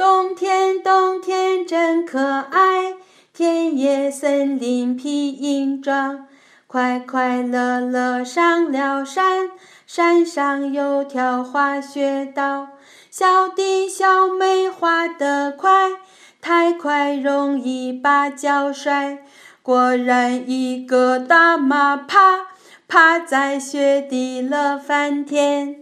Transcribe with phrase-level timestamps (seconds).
[0.00, 2.94] 冬天，冬天真可爱，
[3.34, 6.26] 田野森林披银装，
[6.66, 9.50] 快快乐乐上了山，
[9.86, 12.68] 山上有条滑雪道，
[13.10, 15.90] 小弟小妹滑得快，
[16.40, 19.18] 太快容易把脚摔，
[19.62, 22.46] 果然一个大马趴。
[22.88, 25.79] 趴在雪地乐翻天。